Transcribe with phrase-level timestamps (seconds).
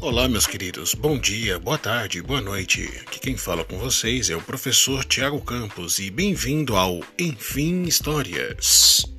[0.00, 0.94] Olá, meus queridos.
[0.94, 2.84] Bom dia, boa tarde, boa noite.
[3.06, 9.15] Aqui quem fala com vocês é o professor Tiago Campos e bem-vindo ao Enfim Histórias.